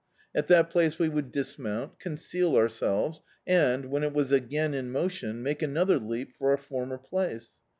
At 0.33 0.47
that 0.47 0.71
place 0.71 0.97
we 0.97 1.09
would 1.09 1.31
dismount, 1.31 1.99
conceal 1.99 2.55
ourselves, 2.55 3.21
and, 3.45 3.85
when 3.91 4.01
it 4.01 4.13
was 4.15 4.31
again 4.31 4.73
in 4.73 4.91
motion, 4.91 5.43
make 5.43 5.61
another 5.61 5.99
leap 5.99 6.31
for 6.35 6.49
our 6.49 6.57
former 6.57 6.97
place. 6.97 7.51